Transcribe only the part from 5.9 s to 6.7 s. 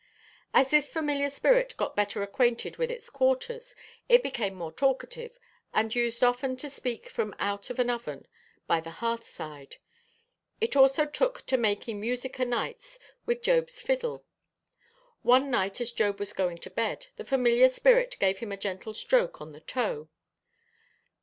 used often